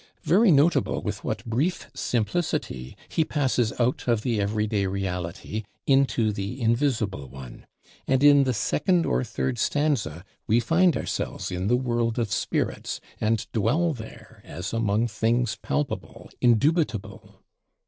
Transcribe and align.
Very 0.23 0.49
notable 0.51 0.99
with 1.03 1.23
what 1.23 1.45
brief 1.45 1.91
simplicity 1.93 2.97
he 3.07 3.23
passes 3.23 3.71
out 3.79 4.07
of 4.07 4.23
the 4.23 4.41
every 4.41 4.65
day 4.65 4.87
reality, 4.87 5.61
into 5.85 6.31
the 6.31 6.59
Invisible 6.59 7.29
one; 7.29 7.67
and 8.07 8.23
in 8.23 8.43
the 8.43 8.51
second 8.55 9.05
or 9.05 9.23
third 9.23 9.59
stanza, 9.59 10.25
we 10.47 10.59
find 10.59 10.97
ourselves 10.97 11.51
in 11.51 11.67
the 11.67 11.77
World 11.77 12.17
of 12.17 12.31
Spirits; 12.31 12.99
and 13.19 13.45
dwell 13.53 13.93
there, 13.93 14.41
as 14.43 14.73
among 14.73 15.07
things 15.07 15.55
palpable, 15.61 16.31
indubitable! 16.41 17.43